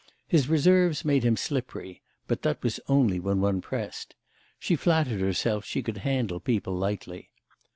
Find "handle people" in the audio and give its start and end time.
5.97-6.73